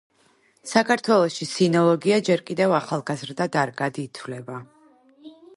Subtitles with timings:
[0.69, 4.59] საქართველოში სინოლოგია ჯერ კიდევ ახალგაზრდა დარგად ითვლება.